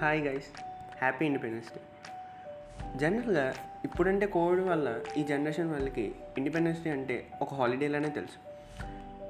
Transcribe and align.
Hi 0.00 0.22
guys 0.22 0.44
happy 0.98 1.26
independence 1.26 1.68
day 1.68 1.80
జనరల్గా 2.98 3.54
ఇప్పుడంటే 3.84 4.26
Covid 4.26 4.60
వల్ల 4.60 5.00
ఈ 5.16 5.22
జనరేషన్ 5.24 5.70
వాళ్ళకి 5.70 6.14
ఇండిపెండెన్స్ 6.38 6.82
డే 6.82 6.90
అంటే 6.90 7.26
ఒక 7.42 7.54
హాలిడేలానే 7.54 8.08
తెలుసు. 8.08 8.38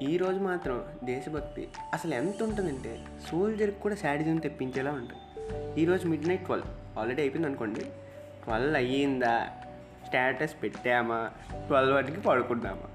ఈరోజు 0.05 0.39
మాత్రం 0.39 0.85
దేశభక్తి 1.05 1.69
అసలు 1.95 2.15
ఎంత 2.15 2.43
ఉంటుందంటే 2.43 3.07
సోల్జర్కి 3.29 3.81
కూడా 3.81 3.95
శాడిజం 3.95 4.37
తెప్పించేలా 4.37 4.93
ఉంటుంది. 4.93 5.81
ఈరోజు 5.81 6.07
మిడ్ 6.07 6.29
నైట్ 6.29 6.45
ట్వెల్వ్ 6.45 6.99
ఆల్రెడీ 6.99 7.23
అయిపోయింది 7.23 7.49
అనుకోండి. 7.49 7.81
ట్వెల్వ్ 8.45 8.77
అయ్యిందా? 8.77 9.49
స్టేటస్ 10.07 10.63
పెట్టామా? 10.63 11.31
ట్వెల్వ్ 11.67 11.95
వాటికి 11.95 12.21
పడుకుంటామా 12.21 12.89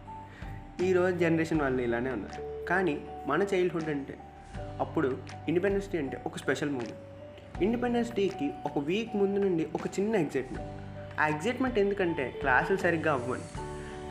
ఈరోజు 0.86 1.18
జనరేషన్ 1.18 1.62
వాళ్ళు 1.62 1.82
ఇలానే 1.82 2.12
ఉన్నారు. 2.12 2.66
కానీ 2.66 3.02
మన 3.28 3.44
చైల్డ్హుడ్ 3.44 3.90
అంటే 3.90 4.18
అప్పుడు 4.58 5.18
ఇండిపెండెన్స్ 5.48 5.92
డే 5.92 6.00
అంటే 6.00 6.22
ఒక 6.26 6.38
స్పెషల్ 6.38 6.70
మూమెంట్ 6.70 7.11
ఇండిపెండెన్స్ 7.62 8.16
డేకి 8.16 8.52
ఒక 8.66 8.80
వీక్ 8.80 9.16
ముందు 9.16 9.40
నుండి 9.40 9.68
ఒక 9.76 10.00
చిన్న 10.00 10.16
ఎగ్జైట్మెంట్ 10.16 10.72
ఆ 11.20 11.28
ఎగ్జైట్మెంట్ 11.28 11.80
ఎందుకంటే 11.80 12.34
క్లాసులు 12.40 12.78
సరిగ్గా 12.78 13.14
అవ్వని. 13.14 13.42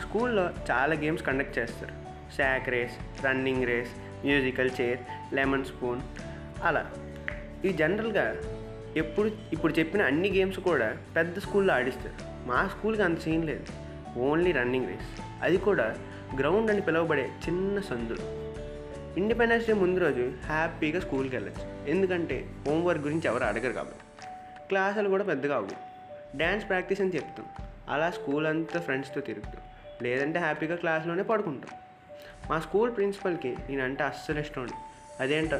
స్కూల్లో 0.00 0.50
చాలా 0.70 0.94
గేమ్స్ 0.94 1.22
కండక్ట్ 1.22 1.58
చేస్తారు. 1.58 1.92
Sack 2.36 2.68
race 2.68 3.24
running 3.26 3.66
race 3.66 3.90
musical 4.26 4.70
chair 4.80 4.98
lemon 5.34 5.64
spoon 5.64 6.00
అలా. 6.64 6.90
ఇవి 7.64 7.72
జనరల్గా 7.72 8.36
ఎప్పుడు 8.96 9.30
ఇప్పుడు 9.52 9.72
చెప్పిన 9.72 10.02
అన్ని 10.02 10.30
గేమ్స్ 10.30 10.60
కూడా 10.60 10.96
పెద్ద 11.16 11.38
స్కూల్లో 11.38 11.74
ఆడిస్తారు. 11.74 12.48
మా 12.48 12.68
స్కూల్కి 12.78 13.02
అంత 13.02 13.20
సీన్ 13.20 13.44
లేదు. 13.44 13.64
ఓన్లీ 14.18 14.52
రన్నింగ్ 14.52 14.86
రేస్ 14.86 15.20
అది 15.42 15.56
కూడా 15.56 15.96
గ్రౌండ్ 16.38 16.70
అని 16.70 16.80
పిలువబడే 16.80 17.22
చిన్న 17.22 17.80
సందులు. 17.80 18.49
ఇండిపెండెన్స్ 19.16 19.66
డే 19.66 19.72
ముందు 19.72 20.00
రోజు 20.00 20.32
హ్యాపీగా 20.46 21.00
స్కూల్కి 21.00 21.36
వెళ్ళచ్చు. 21.36 21.90
ఎందుకంటే 21.90 22.48
హోంవర్క్ 22.66 23.02
గురించి 23.02 23.22
ఎవరు 23.26 23.44
అడగరు 23.44 23.72
కాబట్టి. 23.72 24.26
క్లాసులు 24.68 25.08
కూడా 25.08 25.24
పెద్దగా 25.24 25.56
అవ్వు. 25.56 25.76
డ్యాన్స్ 26.36 26.68
ప్రాక్టీస్ 26.68 27.00
అని 27.00 27.10
చెప్తాం. 27.14 27.46
అలా 27.88 28.10
స్కూల్ 28.10 28.46
అంతా 28.46 28.80
ఫ్రెండ్స్తో 28.80 29.20
తిరుగుతాం. 29.20 29.56
లేదంటే 30.02 30.38
హ్యాపీగా 30.38 30.76
క్లాస్లోనే 30.76 31.22
పడుకుంటాం. 31.22 31.78
మా 32.50 32.60
స్కూల్ 32.60 32.96
ప్రిన్సిపల్కి 32.96 33.56
నేనంటే 33.68 34.04
అస్సలు 34.04 34.40
ఇష్టం 34.40 34.62
ఉంది 34.62 34.72
అదేంటో? 35.20 35.58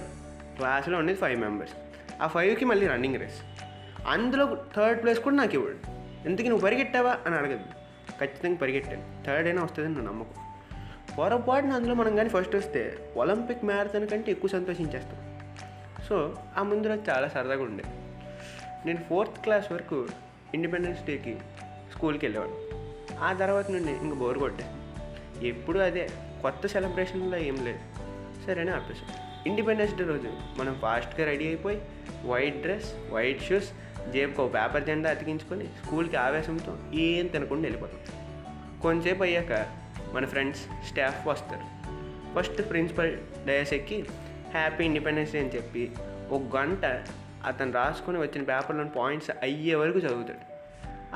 క్లాస్లో 0.56 0.98
ఉండేది 0.98 1.20
ఫైవ్ 1.20 1.40
మెంబర్స్ 1.40 1.74
ఆ 2.22 2.26
ఫైవ్కి 2.26 2.64
మళ్ళీ 2.64 2.86
రన్నింగ్ 2.86 3.16
రేస్ 3.16 3.42
అందులో 4.08 4.64
థర్డ్ 4.76 5.02
ప్లేస్ 5.02 5.20
కూడా 5.20 5.36
నాకు 5.36 5.54
ఇవ్వడు. 5.54 5.76
ఎందుకు? 6.26 6.46
నువ్వు 6.46 6.64
పరిగెట్టావా? 6.64 7.18
అని 7.26 7.34
అడగదు 7.34 7.64
ఖచ్చితంగా 8.20 8.56
పరిగెట్టాను. 8.56 9.24
థర్డ్ 9.26 9.46
అయినా 9.48 9.64
వస్తుందని 9.64 9.94
నా 9.94 10.00
నమ్మకం. 10.00 10.49
పొరపాటున 11.20 11.72
అందులో 11.72 11.94
మనం 11.94 12.16
కానీ 12.16 12.28
ఫస్ట్ 12.28 12.56
వస్తే 12.56 12.98
ఒలింపిక్ 13.16 13.64
మ్యారథాన్ 13.64 14.08
కంటే 14.08 14.30
ఎక్కువ 14.30 14.50
సంతోషించేస్తాం. 14.50 15.40
సో 16.08 16.34
ఆ 16.56 16.62
ముందు 16.62 16.88
రోజు 16.88 17.10
చాలా 17.10 17.28
సరదాగా 17.28 17.62
ఉండే. 17.62 17.84
నేను 18.86 18.98
ఫోర్త్ 19.08 19.38
క్లాస్ 19.38 19.72
వరకు 19.72 20.08
ఇండిపెండెన్స్ 20.54 21.04
డేకి 21.04 21.36
స్కూల్కి 21.92 22.26
వెళ్ళేవాడు 22.26 22.70
ఆ 23.24 23.32
తర్వాత 23.32 23.70
నుండి 23.70 23.92
ఇంక 23.92 24.14
బోర్ 24.14 24.38
కొట్టే. 24.38 24.64
ఎప్పుడు 25.48 25.78
అదే 25.78 26.08
కొత్త 26.42 26.66
సెలబ్రేషన్లో 26.66 27.38
ఏం 27.38 27.64
లేదు. 27.64 27.78
సరేనే 28.46 28.72
ఆపేసాం 28.72 29.08
ఇండిపెండెన్స్ 29.46 29.96
డే 29.96 30.04
రోజు 30.04 30.28
మనం 30.58 30.74
ఫాస్ట్గా 30.82 31.26
రెడీ 31.26 31.46
అయిపోయి 31.46 31.82
వైట్ 32.26 32.62
డ్రెస్ 32.62 33.12
వైట్ 33.12 33.42
షూస్ 33.42 33.68
జేబుకు 34.10 34.42
ఒక 34.42 34.54
పేపర్ 34.54 34.84
జెండా 34.84 35.10
అతికించుకొని 35.10 35.66
స్కూల్కి 35.66 36.16
ఆవేశంతో 36.16 36.78
ఏం 36.94 37.26
తినకుండా 37.26 37.62
వెళ్ళిపోతాం. 37.62 38.00
కొంతసేపు 38.80 39.22
అయ్యాక 39.22 39.80
మన 40.14 40.26
ఫ్రెండ్స్ 40.26 40.60
స్టాఫ్ 40.86 41.26
వస్తారు. 41.26 41.80
ఫస్ట్ 42.34 42.70
ప్రిన్సిపల్ 42.70 43.16
డయస్ 43.46 43.74
ఎక్కి 43.74 44.04
హ్యాపీ 44.50 44.84
ఇండిపెండెన్స్ 44.84 45.32
డే 45.32 45.38
అని 45.38 45.48
చెప్పి 45.48 45.92
ఒక 46.30 46.56
గంట 46.56 47.04
అతను 47.46 47.72
రాసుకొని 47.72 48.18
వచ్చిన 48.18 48.42
పేపర్లోని 48.42 48.90
పాయింట్స్ 48.90 49.30
అయ్యే 49.42 49.74
వరకు 49.74 49.98
చదువుతాడు. 49.98 50.50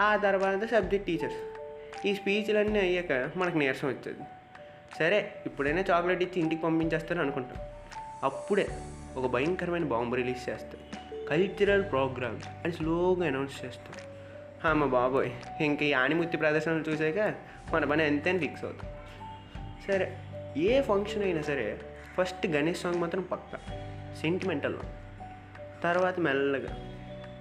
ఆ 0.00 0.16
తర్వాత 0.16 0.64
సబ్జెక్ట్ 0.64 1.06
టీచర్స్ 1.06 1.36
ఈ 2.06 2.14
స్పీచ్లన్నీ 2.14 2.78
అయ్యాక 2.78 3.30
మనకు 3.36 3.58
నీరసం 3.58 3.88
వచ్చేది. 3.88 4.18
సరే 4.98 5.32
ఇప్పుడైనా 5.46 5.84
చాక్లెట్ 5.90 6.22
ఇచ్చి 6.22 6.42
ఇంటికి 6.42 6.62
పంపించేస్తారు 6.62 7.20
అనుకుంటాం. 7.20 7.58
అప్పుడే 8.24 8.68
ఒక 9.16 9.30
భయంకరమైన 9.30 9.84
బాంబు 9.84 10.16
రిలీజ్ 10.16 10.50
చేస్తారు 10.50 11.04
కల్చరల్ 11.28 11.90
ప్రోగ్రామ్స్ 11.90 12.48
అని 12.64 12.72
స్లోగా 12.72 13.26
అనౌన్స్ 13.26 13.64
చేస్తారు 13.64 14.13
అమ్మ 14.70 14.84
బాబోయ్. 14.84 15.30
ఇంక 15.62 15.82
ఈ 15.82 15.92
ఆణిముత్తి 15.92 16.36
ప్రదర్శనలు 16.36 16.84
చూసాక 16.90 17.34
మన 17.74 17.84
పని 17.84 18.02
అంతే 18.02 18.30
అని 18.30 18.38
ఫిక్స్ 18.38 18.64
అవుతాం 18.64 18.90
సరే 19.88 20.16
ఏ 20.56 20.80
ఫంక్షన్ 20.80 21.22
అయినా 21.22 21.42
సరే 21.42 21.80
ఫస్ట్ 22.18 22.46
గణేష్ 22.46 22.80
సాంగ్ 22.80 23.00
మాత్రం 23.00 23.22
పక్క 23.22 23.56
సెంటిమెంటల్ 24.20 24.76
తర్వాత 25.84 26.20
మెల్లగా 26.20 26.72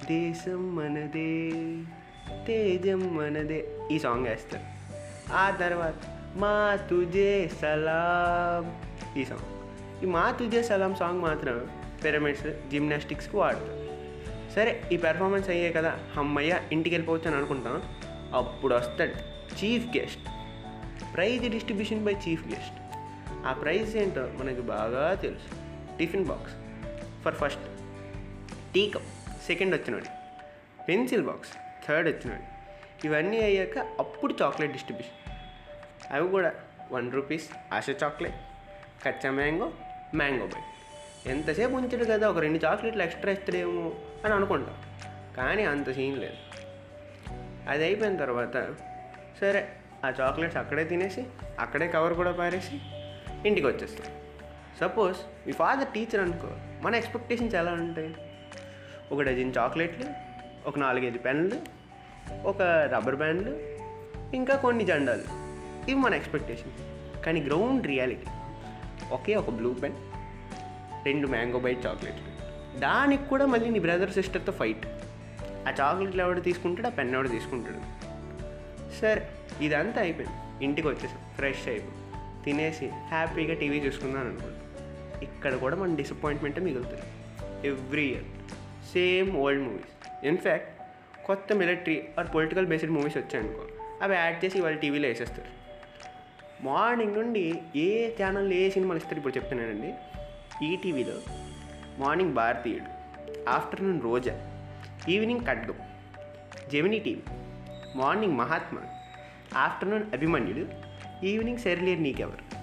దేశం 0.06 0.76
మనదే 0.76 1.32
తేజం 2.48 3.16
మనదే 3.18 3.66
ఈ 3.92 4.00
సాంగ్ 4.00 4.28
వేస్తారు. 4.28 4.66
ఆ 5.34 5.50
తర్వాత 5.50 5.94
మా 6.36 6.80
తుజే 6.90 7.48
సలాం 7.62 8.66
ఈ 9.20 9.26
సాంగ్ 9.26 9.48
ఈ 10.04 10.06
మా 10.06 10.32
తుజే 10.40 10.64
సలాం 10.64 10.96
సాంగ్ 10.96 11.22
మాత్రం 11.22 11.70
పిరమిడ్స్ 12.06 12.70
జిమ్నాస్టిక్స్కి 12.72 13.38
వాడతారు. 13.38 13.83
సరే 14.56 14.72
ఈ 14.92 14.98
పెర్ఫార్మెన్స్ 14.98 15.50
అయ్యే 15.50 15.72
కదా 15.72 16.00
అమ్మయ్య 16.18 16.62
ఇంటికి 16.72 16.96
వెళ్ళిపోవచ్చు 16.96 17.28
అని 17.28 17.36
అనుకుంటాం. 17.36 17.76
అప్పుడు 18.34 18.76
వస్తాడు 18.76 19.16
chief 19.60 19.98
guest 19.98 20.26
prize 21.16 21.50
distribution 21.50 22.04
by 22.06 22.14
chief 22.28 22.48
guest 22.48 22.78
ఆ 23.46 23.54
ప్రైజ్ 23.54 23.98
ఏంటో 23.98 24.24
మనకి 24.40 24.62
బాగా 24.62 25.14
తెలుసు. 25.14 25.50
Tiffin 25.98 26.26
box 26.26 26.56
for 27.24 27.36
first 27.36 27.66
tea 28.74 28.90
cup 28.90 29.10
second 29.48 29.76
వచ్చినవాడు. 29.76 30.10
పెన్సిల్ 30.86 31.24
బాక్స్ 31.24 31.52
థర్డ్ 31.88 32.10
వచ్చినవాడు. 32.10 32.48
ఇవన్నీ 33.08 33.38
అయ్యాక 33.38 33.78
అప్పుడు 33.78 34.36
చాక్లెట్ 34.42 34.72
డిస్ట్రిబ్యూషన్ 34.72 35.20
అవి 36.14 36.28
కూడా 36.30 36.52
one 36.92 37.12
rupees 37.12 37.48
Asha 37.74 37.90
chocolate 38.04 38.40
Kaccha 39.06 39.32
mango 39.32 39.72
mango 40.16 40.46
bite 40.46 40.73
ఎంతసేపు 41.26 41.72
ఉంచాడు 41.72 42.06
కదా? 42.06 42.30
ఒక 42.30 42.38
రెండు 42.38 42.66
చాక్లెట్లు 42.66 43.04
ఎక్స్ట్రా 43.04 43.32
ఇస్తాడేమో 43.32 43.92
అని 44.26 44.34
అనుకుంటాం. 44.34 44.76
కానీ 45.38 45.64
అంత 45.64 45.92
సీన్ 45.92 46.18
లేదు. 46.18 46.34
అది 47.70 47.84
అయిపోయిన 47.84 48.18
తర్వాత 48.18 48.54
సరే 49.42 49.70
ఆ 50.06 50.10
చాక్లెట్స్ 50.22 50.58
అక్కడే 50.58 50.84
తినేసి 50.84 51.26
అక్కడే 51.60 51.88
కవర్ 51.88 52.14
కూడా 52.14 52.32
పారేసి 52.32 52.82
ఇంటికి 53.48 53.68
వచ్చేస్తాం. 53.68 54.08
సపోజ్ 54.82 55.18
మీ 55.48 55.54
ఫాదర్ 55.54 55.88
టీచర్ 55.88 56.22
అనుకో 56.22 56.48
మన 56.82 56.96
ఎక్స్పెక్టేషన్స్ 56.96 57.56
ఎలా 57.56 57.72
ఉంటాయి? 57.72 58.16
ఒక 59.12 59.22
డజన్ 59.22 59.54
చాక్లెట్లు 59.58 60.06
ఒక 60.68 60.80
నాలుగైదు 60.80 61.18
పెన్లు 61.18 61.60
ఒక 62.44 62.62
రబ్బర్ 62.62 63.16
బ్యాండ్లు 63.16 63.56
ఇంకా 64.36 64.56
కొన్ని 64.56 64.86
జెండాలు. 64.86 65.24
ఇవి 65.92 65.96
మన 65.96 66.14
ఎక్స్పెక్టేషన్ 66.14 66.72
కానీ 67.24 67.42
గ్రౌండ్ 67.42 67.88
రియాలిటీ. 67.88 68.26
ఒకే 69.12 69.36
ఒక 69.36 69.50
బ్లూ 69.50 69.74
పెన్ 69.74 69.94
రెండు 71.06 71.28
మ్యాంగో 71.28 71.60
బైట్ 71.60 71.86
చాక్లెట్లు 71.86 72.34
దానికి 72.80 73.26
కూడా 73.26 73.46
మళ్ళీ 73.46 73.70
నీ 73.70 73.80
బ్రదర్ 73.80 74.12
సిస్టర్తో 74.12 74.52
ఫైట్. 74.52 74.86
ఆ 75.68 75.74
చాక్లెట్లు 75.82 76.22
ఎవడు 76.22 76.40
తీసుకుంటాడు 76.40 76.88
ఆ 76.88 76.90
పెన్ 76.90 77.14
ఎవడు 77.14 77.28
తీసుకుంటాడు. 77.28 77.82
సరే 79.02 79.30
ఇదంతా 79.62 80.02
అయిపోయింది. 80.02 80.66
ఇంటికి 80.66 80.88
వచ్చేసాం. 80.88 81.20
ఫ్రెష్ 81.36 81.68
అయిపోయి. 81.68 81.94
తినేసి 82.46 82.88
హ్యాపీగా 82.88 83.54
టీవీ 83.54 83.80
చూసుకుందాం 83.80 84.22
అనుకుంటాం 84.22 84.60
ఇక్కడ 85.22 85.56
కూడా 85.56 85.76
మన 85.76 85.96
డిసప్పాయింట్మెంటే 85.96 86.62
మిగులుతుంది. 86.62 87.02
Every 87.68 88.06
year 88.06 88.24
same 88.94 89.38
old 89.38 89.64
movies 89.64 90.26
in fact 90.26 90.82
కొత్త 91.26 91.54
military 91.54 92.08
or 92.20 92.28
political 92.36 92.66
based 92.66 92.92
movies 92.92 93.18
వచ్చాయనుకో 93.18 93.64
అవి 94.02 94.16
యాడ్ 94.16 94.46
చేసి 94.46 94.62
వాళ్ళు 94.62 94.80
టీవీలో 94.80 95.08
వేసేస్తారు. 95.08 95.64
మార్నింగ్ 96.64 97.14
నుండి 97.14 97.62
ఏ 97.76 98.10
ఛానల్లో 98.10 98.56
ఏ 98.56 98.70
సినిమాలు 98.70 98.98
ఇస్తారు? 98.98 99.18
ఇప్పుడు 99.18 99.38
చెప్తున్నానండి. 99.38 99.94
ఈటీవీలో 100.64 101.14
morning 101.98 102.34
Bharateeyudu 102.34 102.90
afternoon 103.50 104.02
Roja 104.02 104.36
evening 105.10 105.46
Khadgam 105.46 105.76
Gemini 106.72 107.00
TV 107.00 107.22
morning 107.96 108.38
Mahatma 108.38 108.82
afternoon 109.58 110.14
Abhimanyudu 110.14 110.66
evening 111.26 111.58
Sarileru 111.58 112.00
Neekevvaru? 112.00 112.56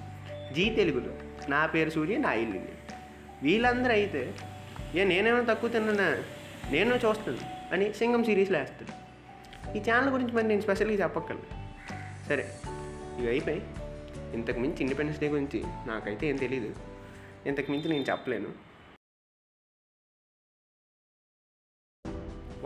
Zee 0.55 0.71
తెలుగులో 0.71 1.13
నా 1.49 1.67
పేరు 1.67 1.91
సూర్య 1.91 2.19
నా 2.19 2.33
ఇల్లు 2.33 2.61
వీళ్ళందరూ 3.43 3.93
అయితే 3.93 4.35
ఏ 4.95 5.05
నేనేమైనా 5.05 5.55
తక్కువ 5.55 5.71
తిన్నా 5.71 6.19
నేను 6.71 6.95
చూస్తాను 6.95 7.39
అని 7.73 7.95
సింగం 7.95 8.25
సిరీస్లో 8.25 8.59
వేస్తాడు 8.59 9.01
ఈ 9.79 9.81
ఛానల్ 9.81 10.11
గురించి 10.11 10.33
మరి 10.33 10.47
నేను 10.49 10.61
స్పెషల్గా 10.61 11.05
చెప్పక్కర్లేదు. 11.05 11.51
సరే 12.29 12.49
ఇవి 13.19 13.29
అయిపోయి 13.29 13.63
ఇంతకు 14.35 14.59
మించి 14.59 14.77
ఇండిపెండెన్స్ 14.81 15.21
డే 15.21 15.29
గురించి 15.29 15.63
నాకైతే 15.87 16.27
ఏం 16.27 16.37
తెలియదు 16.37 16.75
ఇంతకు 17.47 17.71
మించి 17.71 17.89
నేను 17.89 18.05
చెప్పలేను. 18.05 18.49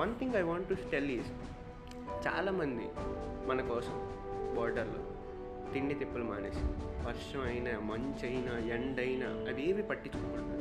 One 0.00 0.18
thing 0.18 0.34
I 0.34 0.42
want 0.42 0.68
to 0.68 0.74
tell 0.74 1.10
is 1.10 1.28
చాలామంది 2.26 2.86
మన 3.46 3.68
కోసం 3.68 3.96
బోర్డర్లో 4.56 5.02
తిండి 5.72 5.94
తిప్పలు 5.94 6.24
మానేసి 6.24 6.64
వర్షం 7.06 7.40
అయినా 7.40 7.80
మంచు 7.80 8.26
అయినా 8.26 8.58
ఎండ 8.58 9.00
అయినా 9.00 9.26
అవేవి 9.26 9.82
పట్టించుకోకుండా 9.82 10.56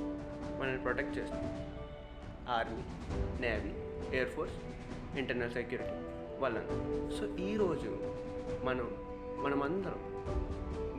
మనల్ని 0.60 0.81
ప్రొటెక్ట్ 0.81 1.18
చేస్తుంది. 1.18 1.50
Army 2.50 2.83
navy 3.42 3.74
air 4.18 4.30
force 4.30 4.56
internal 5.18 5.54
security 5.54 5.98
వాళ్ళని 6.39 6.68
సో 7.18 7.38
ఈరోజు 7.38 7.92
మనం 8.63 8.88
మనమందరం 9.44 10.00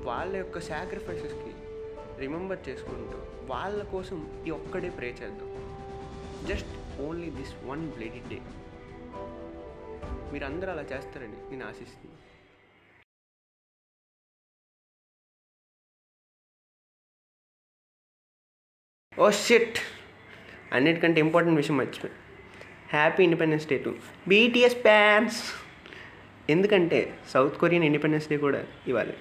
వాళ్ళ 0.05 0.37
యొక్క 0.37 0.59
సాక్రిఫైసెస్కి 0.61 1.54
రిమెంబర్ 2.21 2.69
చేసుకుంటూ 2.69 3.19
వాళ్ళ 3.47 3.83
కోసం 3.83 4.45
ఈ 4.47 4.51
ఒక్కడే 4.51 4.91
ప్రే 4.91 5.09
చేద్దాం. 5.09 5.51
Just 6.47 7.01
only 7.01 7.31
this 7.31 7.55
one 7.65 7.91
bloody 7.91 8.21
day 8.29 8.41
మీరందరూ 10.33 10.71
అలా 10.71 10.83
చేస్తారని 10.83 11.51
నేను 11.51 11.67
ఆశిస్తున్నాను. 11.67 12.21
Oh 19.19 19.27
ఓ 19.27 19.31
షిట్ 19.31 19.79
అన్నిటికంటే 20.73 21.21
ఇంపార్టెంట్ 21.21 21.57
విషయం 21.57 21.77
మర్చిపోయి. 21.77 22.13
Happy 22.91 23.23
independence 23.23 23.69
day 23.69 23.79
to 23.79 23.97
BTS 24.29 24.85
fans 24.85 25.53
ఎందుకంటే 26.51 27.19
సౌత్ 27.29 27.59
కొరియన్ 27.59 27.85
ఇండిపెండెన్స్ 27.85 28.29
డే 28.29 28.37
కూడా 28.37 28.67
ఇవ్వాలి 28.87 29.15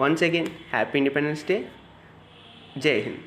once 0.00 0.22
again 0.22 0.50
happy 0.72 0.96
independence 0.98 1.44
day 1.50 1.56
Jai 2.84 2.96
Hind 3.00 3.22